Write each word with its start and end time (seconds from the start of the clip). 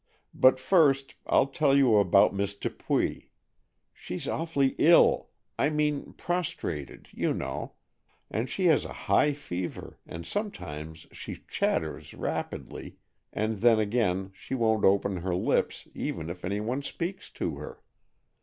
But, 0.33 0.59
first 0.59 1.13
I'll 1.27 1.45
tell 1.45 1.77
you 1.77 1.97
about 1.97 2.33
Miss 2.33 2.55
Dupuy. 2.55 3.29
She's 3.93 4.27
awfully 4.27 4.73
ill—I 4.79 5.69
mean 5.69 6.13
prostrated, 6.13 7.09
you 7.11 7.35
know; 7.35 7.73
and 8.31 8.49
she 8.49 8.65
has 8.65 8.83
a 8.83 8.91
high 9.05 9.33
fever 9.33 9.99
and 10.07 10.25
sometimes 10.25 11.05
she 11.11 11.43
chatters 11.47 12.15
rapidly, 12.15 12.95
and 13.31 13.61
then 13.61 13.77
again 13.77 14.31
she 14.33 14.55
won't 14.55 14.85
open 14.85 15.17
her 15.17 15.35
lips 15.35 15.87
even 15.93 16.31
if 16.31 16.43
any 16.43 16.61
one 16.61 16.81
speaks 16.81 17.29
to 17.33 17.57
her. 17.57 17.83